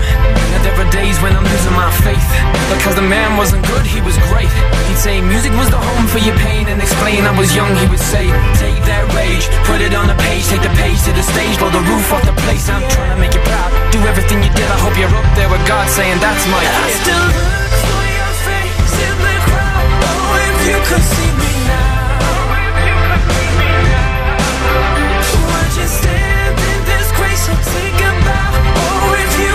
Now 0.50 0.58
there 0.66 0.74
are 0.74 0.90
days 0.90 1.14
when 1.22 1.38
I'm 1.38 1.46
losing 1.46 1.70
my 1.78 1.86
faith, 2.02 2.26
because 2.66 2.98
the 2.98 3.06
man 3.06 3.38
wasn't 3.38 3.62
good, 3.70 3.86
he 3.86 4.02
was 4.02 4.18
great. 4.26 4.50
He'd 4.90 4.98
say 4.98 5.22
music 5.22 5.54
was 5.54 5.70
the 5.70 5.78
home 5.78 6.10
for 6.10 6.18
your 6.18 6.34
pain, 6.42 6.66
and 6.66 6.82
explain 6.82 7.30
I 7.30 7.34
was 7.38 7.54
young, 7.54 7.70
he 7.78 7.86
would 7.86 8.02
say, 8.02 8.26
take 8.58 8.82
that 8.90 9.06
rage, 9.14 9.46
put 9.70 9.78
it 9.78 9.94
on 9.94 10.10
a 10.10 10.18
page, 10.18 10.42
take 10.50 10.66
the 10.66 10.74
page 10.74 10.98
to 11.06 11.14
the 11.14 11.22
stage, 11.22 11.54
blow 11.62 11.70
the 11.70 11.86
roof 11.86 12.10
off 12.10 12.26
the 12.26 12.34
place. 12.42 12.66
I'm 12.66 12.82
trying 12.90 13.14
to 13.14 13.18
make 13.22 13.30
you 13.30 13.42
proud, 13.46 13.70
do 13.94 14.02
everything 14.02 14.42
you 14.42 14.50
did. 14.50 14.66
I 14.66 14.78
hope 14.82 14.98
you're 14.98 15.14
up 15.14 15.30
there 15.38 15.46
with 15.46 15.62
God 15.70 15.86
saying 15.86 16.18
that's 16.18 16.42
my 16.50 16.58
kid. 16.58 16.74
I 16.74 16.90
still 16.98 17.26
look 17.38 17.70
for 17.86 18.02
your 18.02 18.32
face 18.50 18.98
in 18.98 19.14
the 19.14 19.36
crowd. 19.46 19.86
Oh, 20.10 20.42
if 20.42 20.58
you 20.66 20.78
could 20.90 21.06
see 21.06 21.30
me 21.38 21.49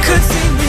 if 0.06 0.12
you 0.12 0.14
could 0.14 0.24
see 0.24 0.50
me 0.52 0.66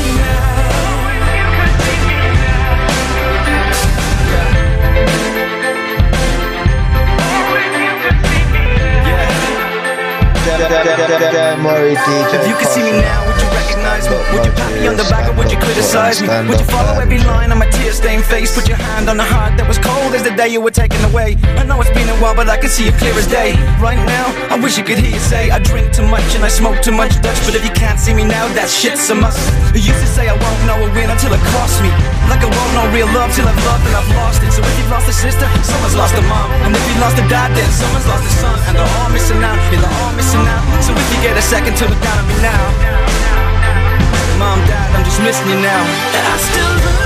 Don't 11.33 11.65
worry, 11.65 11.95
DJ. 11.95 12.41
If 12.41 12.49
you 12.49 12.55
could 12.55 12.69
see 12.69 12.83
me 12.83 12.93
now, 12.93 13.26
recognize 13.57 14.05
me? 14.09 14.17
Would 14.37 14.45
you 14.45 14.53
pat 14.53 14.73
me 14.77 14.87
on 14.87 14.97
the 14.97 15.09
back 15.09 15.25
or 15.29 15.35
would 15.41 15.51
you 15.51 15.59
criticize 15.59 16.21
me? 16.21 16.29
Would 16.29 16.61
you 16.61 16.69
follow 16.69 17.01
every 17.01 17.19
line 17.25 17.51
on 17.51 17.59
my 17.59 17.69
tear-stained 17.71 18.25
face? 18.25 18.53
Put 18.53 18.69
your 18.69 18.77
hand 18.77 19.09
on 19.09 19.17
the 19.17 19.25
heart 19.25 19.57
that 19.57 19.67
was 19.67 19.79
cold 19.81 20.13
as 20.13 20.23
the 20.23 20.35
day 20.37 20.49
you 20.49 20.61
were 20.61 20.75
taken 20.75 21.01
away. 21.09 21.37
I 21.57 21.65
know 21.65 21.81
it's 21.81 21.93
been 21.97 22.09
a 22.09 22.19
while, 22.21 22.37
but 22.37 22.49
I 22.49 22.57
can 22.61 22.69
see 22.69 22.87
it 22.89 22.95
clear 23.01 23.17
as 23.17 23.27
day. 23.27 23.57
Right 23.81 24.01
now, 24.05 24.27
I 24.53 24.61
wish 24.61 24.77
you 24.77 24.85
could 24.85 24.99
hear 25.01 25.13
you 25.13 25.23
say 25.23 25.51
I 25.51 25.59
drink 25.59 25.93
too 25.97 26.07
much 26.07 26.29
and 26.37 26.45
I 26.45 26.53
smoke 26.53 26.83
too 26.85 26.93
much 26.93 27.17
Dutch. 27.25 27.41
But 27.49 27.57
if 27.57 27.65
you 27.65 27.73
can't 27.73 27.99
see 27.99 28.13
me 28.13 28.25
now, 28.25 28.45
that 28.59 28.69
shit's 28.69 29.09
a 29.09 29.17
must. 29.17 29.41
You 29.73 29.81
used 29.81 30.03
to 30.05 30.11
say 30.11 30.29
I 30.29 30.37
won't 30.37 30.63
know 30.69 30.77
a 30.77 30.89
win 30.93 31.09
until 31.09 31.33
it 31.33 31.43
costs 31.57 31.81
me. 31.81 31.91
Like 32.29 32.43
I 32.45 32.51
won't 32.51 32.73
know 32.77 32.85
real 32.93 33.09
love 33.17 33.33
till 33.33 33.49
I've 33.49 33.63
loved 33.65 33.85
and 33.89 33.97
I've 33.97 34.13
lost 34.21 34.45
it. 34.45 34.53
So 34.53 34.61
if 34.61 34.75
you've 34.77 34.93
lost 34.93 35.09
a 35.09 35.17
sister, 35.17 35.47
someone's 35.65 35.97
lost 35.97 36.15
a 36.19 36.25
mom. 36.29 36.51
And 36.67 36.75
if 36.77 36.83
you've 36.91 37.01
lost 37.01 37.17
a 37.17 37.27
dad, 37.33 37.55
then 37.57 37.69
someone's 37.73 38.07
lost 38.07 38.27
a 38.29 38.33
son. 38.43 38.57
And 38.69 38.77
they're 38.77 38.95
all 39.01 39.11
missing 39.11 39.41
out, 39.41 39.59
yeah, 39.73 39.81
they're 39.81 39.99
all 40.05 40.13
missing 40.19 40.45
out. 40.45 40.65
So 40.85 40.91
if 40.93 41.07
you 41.15 41.19
get 41.25 41.35
a 41.39 41.45
second 41.45 41.75
to 41.81 41.85
look 41.89 42.01
down 42.05 42.19
at 42.21 42.27
me 42.29 42.37
now. 42.45 43.26
Mom, 44.39 44.59
dad, 44.67 44.95
I'm 44.95 45.05
just 45.05 45.21
missing 45.23 45.49
you 45.49 45.57
now. 45.57 45.81
I 45.81 46.37
still 46.37 46.75
look 46.85 47.06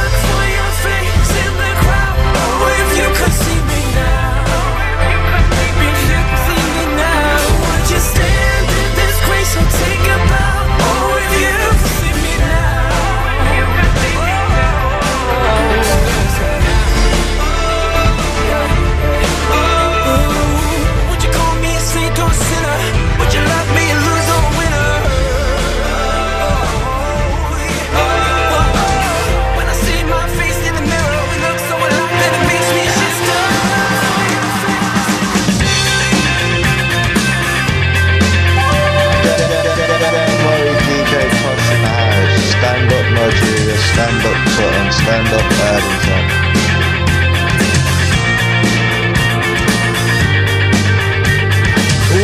Stand 42.52 42.92
up, 42.92 43.06
Nigeria. 43.12 43.76
Stand 43.90 44.22
up, 44.30 44.38
Sutton. 44.56 44.88
Stand 44.92 45.28
up, 45.38 45.46
Erdington. 45.70 46.24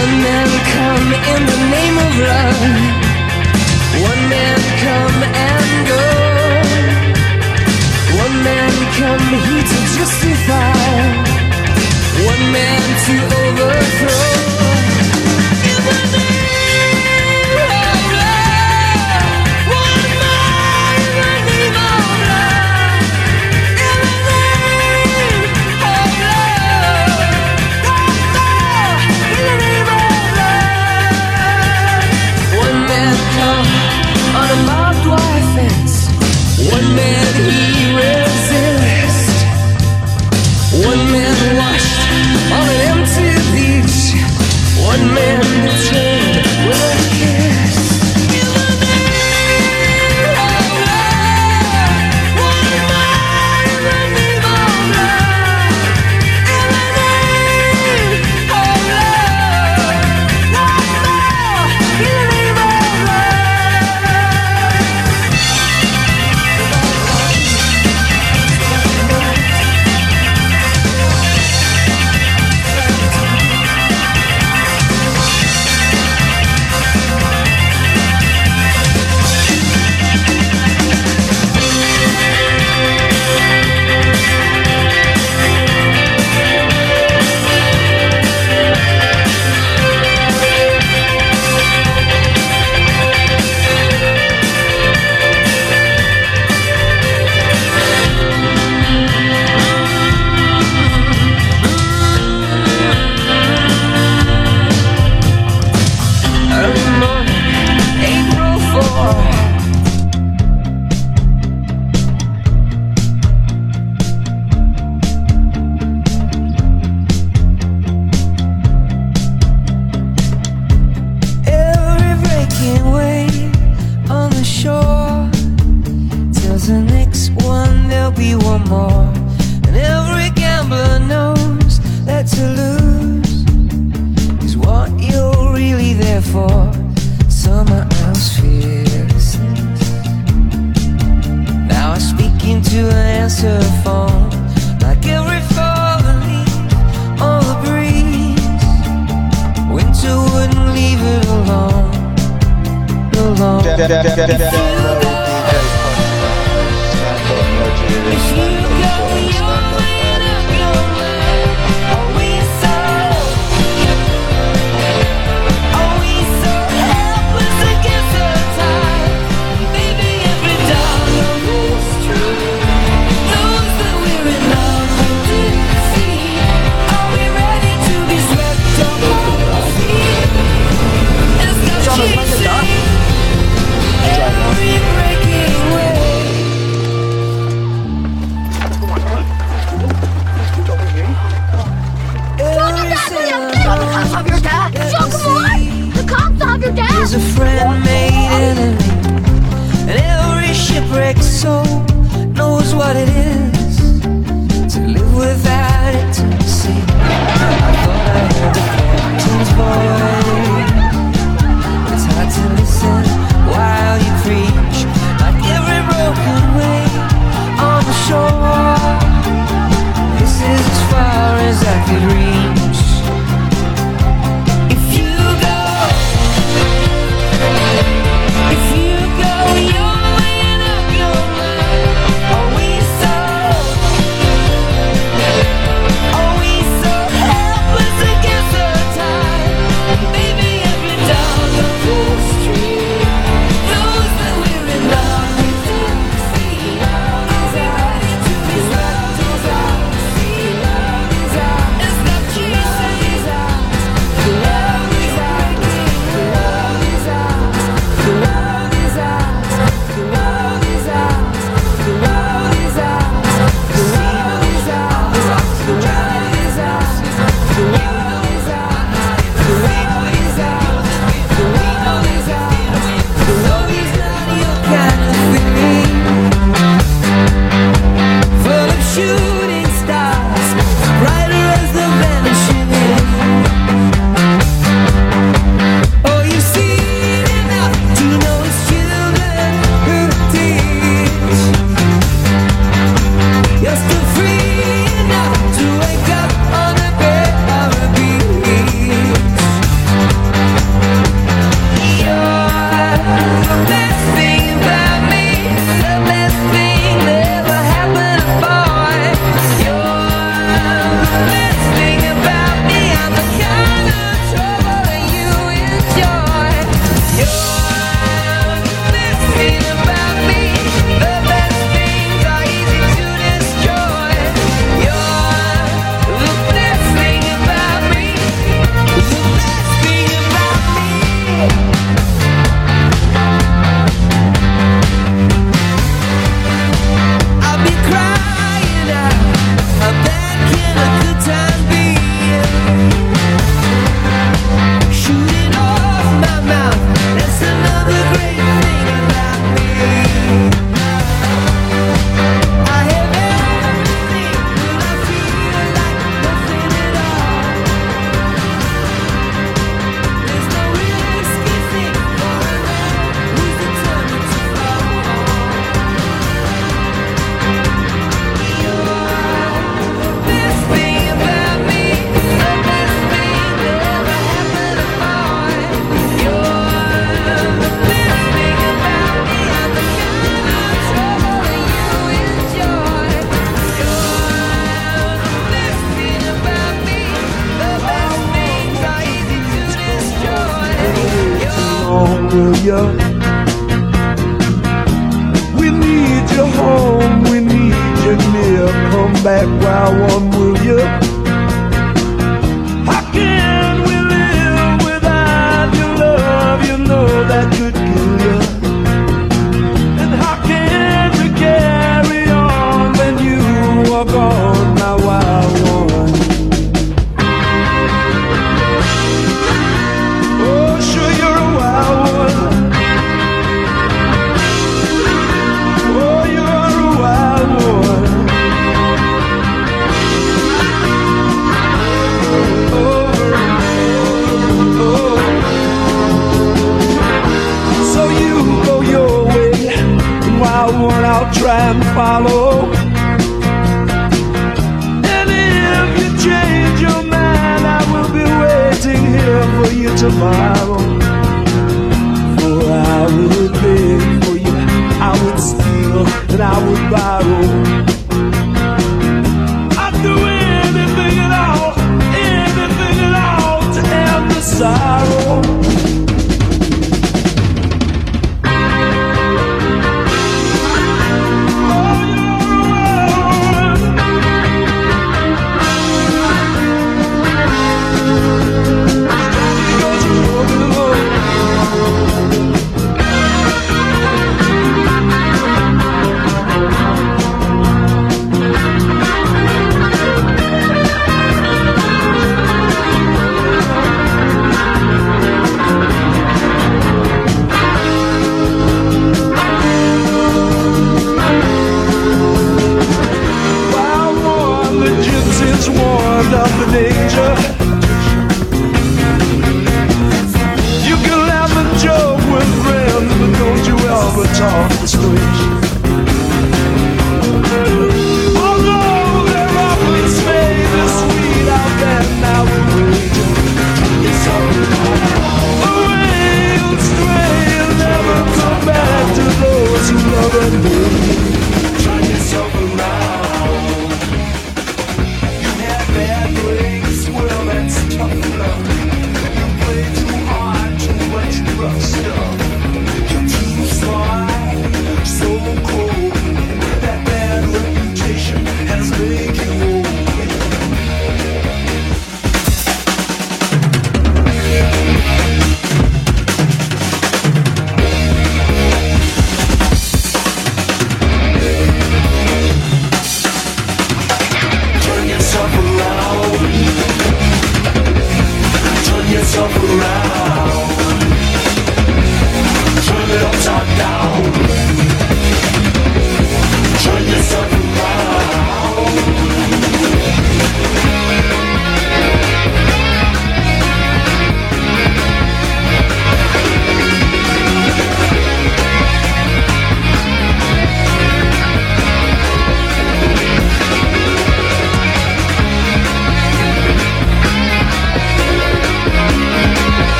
One 0.00 0.14
man 0.26 0.50
come 0.74 1.08
in 1.34 1.42
the 1.52 1.58
name 1.74 1.96
of 2.06 2.12
love. 2.28 2.62
One 4.10 4.22
man 4.34 4.58
come 4.84 5.18
and 5.50 5.86
go. 5.92 6.04
One 8.22 8.36
man 8.48 8.74
come 9.00 9.26
here 9.44 9.64
to 9.72 9.78
justify. 9.96 11.18
One 12.30 12.44
man 12.52 12.82
to 13.06 13.14
overthrow. 13.42 14.77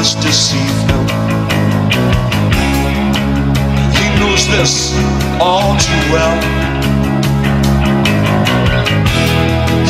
Must 0.00 0.16
deceive 0.22 0.76
him. 0.88 1.04
He 3.98 4.06
knows 4.18 4.42
this 4.48 4.72
all 5.38 5.76
too 5.76 6.02
well. 6.14 6.36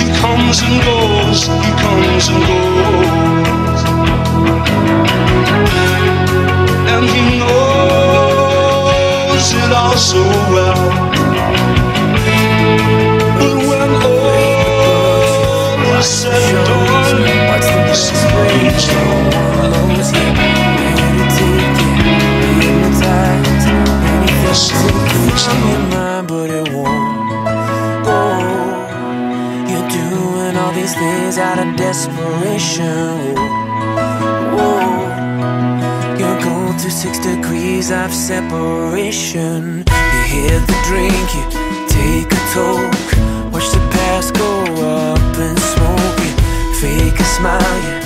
He 0.01 0.05
comes 0.23 0.57
and 0.67 0.77
goes, 0.91 1.41
he 1.47 1.73
comes 1.85 2.25
and 2.33 2.43
goes. 2.51 3.81
And 6.93 7.05
he 7.15 7.23
knows 7.39 8.65
it 9.63 9.71
all 9.81 9.97
so 9.97 10.23
well. 10.55 10.83
But 13.39 13.55
when 13.69 13.91
all 14.11 15.79
is 16.01 16.09
said 16.19 16.43
and 16.51 16.67
done, 16.67 17.23
the 17.87 17.95
sun 17.95 19.39
things 31.31 31.39
out 31.39 31.59
of 31.59 31.77
desperation. 31.77 33.37
You're 36.19 36.41
going 36.43 36.77
through 36.79 36.91
six 36.91 37.19
degrees 37.19 37.91
of 37.91 38.13
separation. 38.13 39.85
You 40.13 40.23
hit 40.35 40.63
the 40.67 40.79
drink, 40.89 41.27
you 41.37 41.45
take 41.89 42.31
a 42.33 42.43
toke. 42.53 43.11
Watch 43.53 43.69
the 43.77 43.83
past 43.97 44.35
go 44.35 44.53
up 44.83 45.37
in 45.47 45.57
smoke. 45.73 46.21
You 46.27 46.35
fake 46.81 47.19
a 47.19 47.25
smile, 47.37 48.00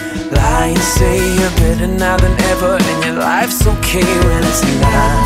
lie 0.65 0.73
and 0.73 0.79
say 0.79 1.17
you're 1.39 1.57
better 1.63 1.87
now 1.87 2.17
than 2.17 2.33
ever. 2.53 2.77
And 2.91 3.05
your 3.05 3.17
life's 3.19 3.67
okay 3.67 4.11
when 4.27 4.43
it's 4.51 4.63
not. 4.81 5.19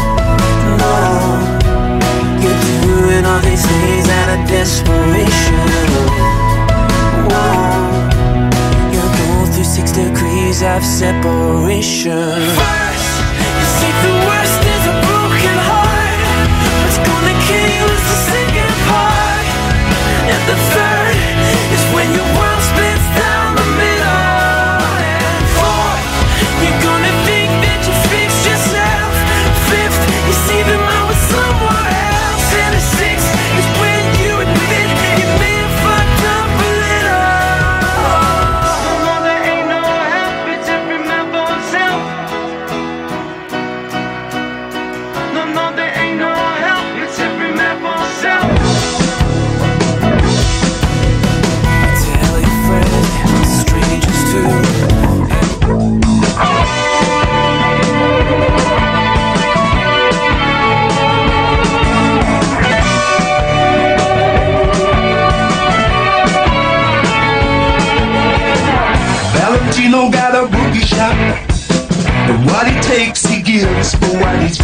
No, 0.81 0.95
you're 2.43 2.61
doing 2.83 3.25
all 3.25 3.41
these 3.41 3.65
things 3.67 4.09
out 4.19 4.29
of 4.35 4.41
desperation. 4.49 5.69
Whoa. 7.31 7.79
You're 8.93 9.13
going 9.21 9.51
through 9.53 9.71
six 9.77 9.93
degrees 9.93 10.63
of 10.63 10.83
separation. 10.85 12.39
First, 12.63 13.13
you 13.61 13.69
think 13.81 13.97
the 14.09 14.15
worst 14.29 14.61
is 14.75 14.83
a 14.93 14.97
broken 15.07 15.57
heart. 15.71 16.21
What's 16.83 17.01
gonna 17.09 17.37
kill 17.47 17.69
you 17.77 17.85
is 17.97 18.05
the 18.13 18.19
second 18.33 18.75
part. 18.91 19.47
And 20.33 20.43
the 20.51 20.59
third 20.75 21.17
is 21.75 21.83
when 21.95 22.09
your 22.17 22.29
world 22.37 22.63
splits 22.71 22.88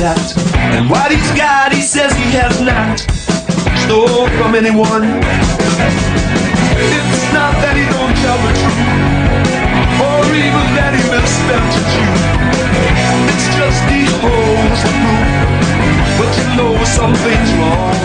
got. 0.04 0.36
And 0.76 0.90
what 0.90 1.10
he's 1.10 1.32
got, 1.32 1.72
he 1.72 1.80
says 1.80 2.12
he 2.12 2.28
has 2.36 2.60
not 2.60 3.00
stole 3.84 4.28
from 4.36 4.54
anyone. 4.54 5.04
It's 6.76 7.24
not 7.32 7.56
that 7.64 7.72
he 7.72 7.88
don't 7.88 8.12
tell 8.20 8.36
the 8.44 8.52
truth, 8.52 8.84
or 10.04 10.28
even 10.28 10.64
that 10.76 10.92
he 10.92 11.00
a 11.08 11.82
Jew. 11.92 12.12
It's 13.32 13.48
just 13.56 13.80
he 13.88 14.04
holds 14.20 14.80
the 14.84 14.92
proof. 15.00 15.32
But 16.20 16.30
you 16.36 16.46
know 16.58 16.76
something's 16.84 17.52
wrong. 17.56 18.03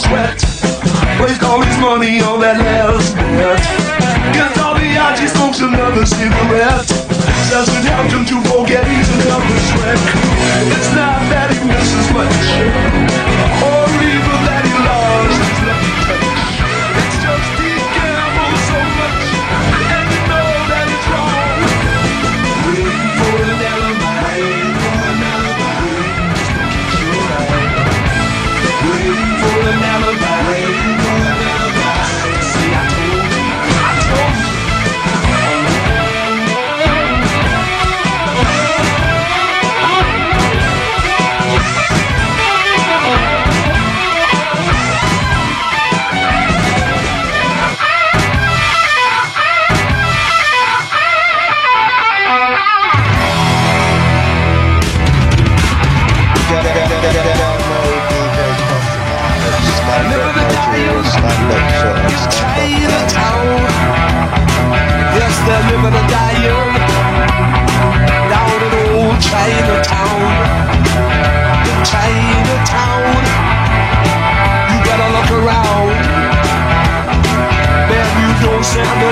Sweat. 0.00 0.40
Waste 1.20 1.42
all 1.42 1.60
his 1.60 1.76
money 1.78 2.20
on 2.20 2.40
that 2.40 2.56
last 2.56 3.14
bet. 3.14 3.60
Gets 4.32 4.58
all 4.58 4.74
the 4.74 4.96
odds, 4.96 5.20
smokes 5.32 5.60
another 5.60 6.06
cigarette. 6.06 6.88
Says 7.48 7.68
it 7.68 7.84
helped 7.84 8.12
him 8.12 8.24
to 8.24 8.36
forget 8.48 8.86
he's 8.88 9.08
another 9.20 9.58
wreck. 9.76 10.00
It's 10.72 10.92
not 10.96 11.20
that 11.28 11.52
he 11.52 11.60
misses 11.68 12.08
much, 12.16 13.69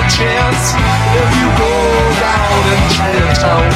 chance 0.09 0.73
if 1.13 1.29
you 1.37 1.47
go 1.53 1.73
down 2.17 2.61
in 2.73 2.83
Chinatown. 2.97 3.69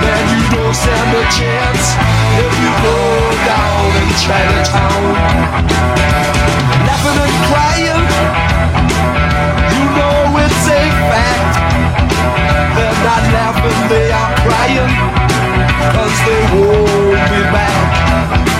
Man, 0.00 0.22
you 0.32 0.42
don't 0.56 0.74
stand 0.74 1.10
a 1.12 1.24
chance 1.28 1.84
if 2.40 2.52
you 2.56 2.70
go 2.80 2.98
down 3.44 3.86
in 4.00 4.10
Chinatown. 4.16 5.02
Laughing 6.88 7.18
and 7.26 7.36
crying, 7.52 8.04
you 9.74 9.84
know 9.96 10.16
it's 10.40 10.64
a 10.64 10.82
fact. 11.12 11.54
They're 12.76 13.00
not 13.04 13.22
laughing, 13.36 13.80
they 13.92 14.08
are 14.12 14.32
crying, 14.44 14.92
cause 15.92 16.16
they 16.24 16.40
hold 16.52 17.20
me 17.32 17.42
back. 17.52 17.76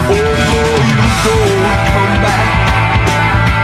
Oh 0.09 0.31
no, 0.49 0.61
you 0.91 1.01
don't 1.25 1.81
come 1.93 2.15
back, 2.25 2.49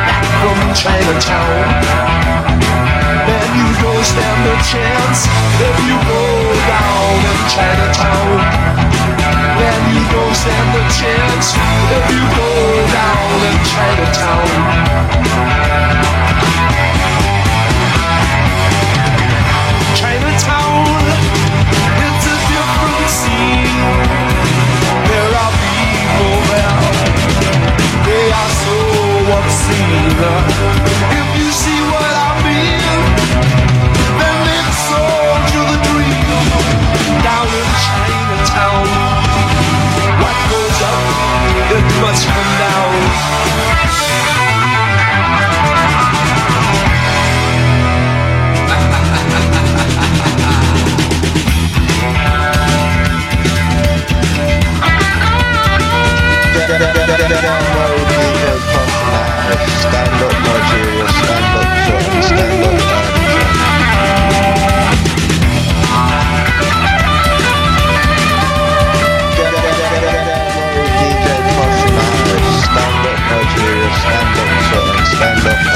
back 0.09 0.25
from 0.41 0.59
Chinatown. 0.75 2.02
Chance 4.63 5.27
if 5.59 5.77
you 5.87 5.97
go 6.07 6.25
down 6.71 7.19
in 7.19 7.39
Chinatown. 7.51 8.39
Man, 9.59 9.81
you 9.91 10.03
don't 10.15 10.35
stand 10.35 10.71
a 10.79 10.85
chance 10.95 11.55
if 11.97 12.05
you 12.15 12.23
go 12.39 12.53
down 12.95 13.43
in 13.51 13.59
Chinatown. 13.67 14.47
Chinatown, 19.99 20.87
it's 22.07 22.27
a 22.31 22.37
different 22.53 23.11
scene. 23.19 23.83
There 25.11 25.33
are 25.43 25.53
people 25.67 26.39
there, 26.51 26.79
they 28.07 28.27
are 28.31 28.53
so 28.63 28.77
obscene. 29.39 31.22
Stand 57.23 57.35
up 57.35 57.55
Nigeria, 60.43 61.07
stand 61.09 61.55
up 61.55 61.73
stand 62.25 62.53
up. 62.53 62.83
Stand 72.63 73.07
up 73.07 73.21
Nigeria, 73.31 73.89
stand 74.01 74.39
up 74.39 75.07
stand 75.07 75.47
up 75.47 75.72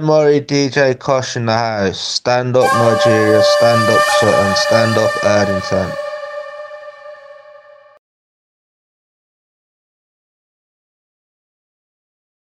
Murrihy 0.00 0.46
DJ 0.46 0.98
Caution 0.98 1.46
the 1.46 1.52
House. 1.52 1.98
Stand 1.98 2.56
up 2.56 2.72
Nigeria, 2.74 3.42
stand 3.42 3.90
up 3.90 4.00
Sutton, 4.20 4.56
stand 4.56 4.96
up 4.98 5.10
Erdington. 5.22 6.11